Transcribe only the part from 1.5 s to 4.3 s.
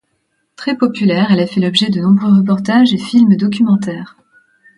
l'objet de nombreux reportages et films documentaires.